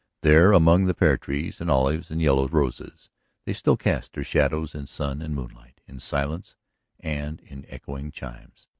[0.23, 3.07] There, among the pear trees and olives and yellow roses,
[3.45, 6.55] they still cast their shadows in sun and moonlight, in silence,
[6.99, 8.67] and in echoing chimes.